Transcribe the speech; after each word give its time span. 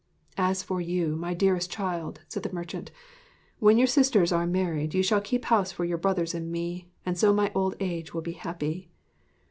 'As 0.35 0.63
for 0.63 0.81
you, 0.81 1.15
my 1.15 1.35
dearest 1.35 1.69
child,' 1.69 2.21
said 2.27 2.41
the 2.41 2.51
merchant, 2.51 2.89
'when 3.59 3.77
your 3.77 3.85
sisters 3.85 4.31
are 4.31 4.47
married, 4.47 4.95
you 4.95 5.03
shall 5.03 5.21
keep 5.21 5.45
house 5.45 5.71
for 5.71 5.85
your 5.85 5.99
brothers 5.99 6.33
and 6.33 6.51
me, 6.51 6.89
and 7.05 7.19
so 7.19 7.31
my 7.31 7.51
old 7.53 7.75
age 7.79 8.11
will 8.11 8.23
be 8.23 8.31
happy.' 8.31 8.89